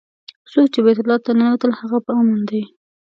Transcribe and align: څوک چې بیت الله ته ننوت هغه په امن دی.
څوک 0.51 0.65
چې 0.73 0.79
بیت 0.85 0.97
الله 1.01 1.17
ته 1.25 1.31
ننوت 1.37 1.61
هغه 1.81 1.97
په 2.05 2.11
امن 2.19 2.39
دی. 2.49 2.61